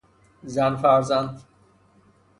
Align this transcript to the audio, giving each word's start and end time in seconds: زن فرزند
زن 0.43 0.75
فرزند 0.75 1.41